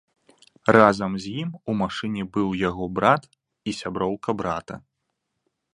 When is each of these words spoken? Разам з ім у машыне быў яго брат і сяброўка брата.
Разам 0.75 1.11
з 1.25 1.33
ім 1.41 1.49
у 1.73 1.75
машыне 1.81 2.23
быў 2.37 2.49
яго 2.69 2.89
брат 2.97 3.21
і 3.35 3.71
сяброўка 3.83 4.29
брата. 4.43 4.75